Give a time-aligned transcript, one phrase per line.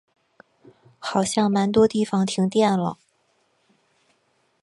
[0.97, 2.97] 好像蛮多地方停电了